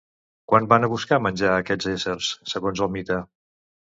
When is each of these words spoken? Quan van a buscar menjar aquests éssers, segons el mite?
Quan 0.51 0.67
van 0.71 0.85
a 0.85 0.87
buscar 0.93 1.19
menjar 1.25 1.51
aquests 1.57 1.91
éssers, 1.93 2.31
segons 2.53 2.83
el 2.87 2.93
mite? 2.95 3.21